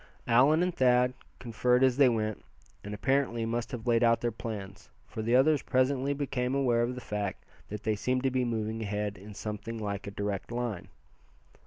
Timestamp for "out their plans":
4.03-4.89